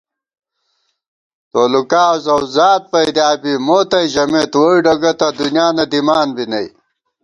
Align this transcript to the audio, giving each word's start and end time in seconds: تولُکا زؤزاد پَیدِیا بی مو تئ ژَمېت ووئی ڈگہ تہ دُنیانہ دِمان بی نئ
تولُکا 1.51 2.05
زؤزاد 2.25 2.81
پَیدِیا 2.91 3.29
بی 3.41 3.53
مو 3.65 3.79
تئ 3.89 4.05
ژَمېت 4.13 4.53
ووئی 4.57 4.79
ڈگہ 4.85 5.13
تہ 5.19 5.27
دُنیانہ 5.37 5.85
دِمان 5.91 6.27
بی 6.35 6.43
نئ 6.51 6.67